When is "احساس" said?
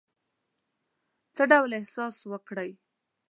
1.79-2.15